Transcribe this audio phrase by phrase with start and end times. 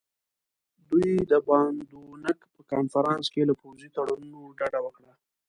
[0.89, 5.11] دوی د باندونک په کنفرانس کې له پوځي تړونونو ډډه وکړه.